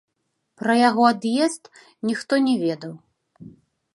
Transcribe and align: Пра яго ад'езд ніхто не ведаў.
Пра 0.59 0.77
яго 0.89 1.03
ад'езд 1.09 1.63
ніхто 2.11 2.33
не 2.47 2.55
ведаў. 2.65 2.93